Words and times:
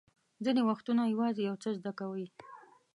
ځینې 0.43 0.61
وختونه 0.69 1.01
یوازې 1.13 1.41
یو 1.49 1.55
څه 1.63 1.69
زده 1.77 1.91
کوئ. 1.99 2.25